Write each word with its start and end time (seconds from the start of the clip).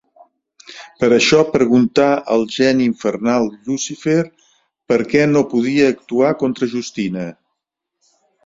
Per 1.01 1.09
això 1.17 1.41
preguntà 1.55 2.07
al 2.37 2.45
Geni 2.55 2.87
Infernal 2.93 3.45
Llucifer 3.67 4.17
perquè 4.93 5.23
no 5.35 5.47
podia 5.55 5.93
actuar 5.97 6.33
contra 6.43 6.71
Justina. 6.77 7.29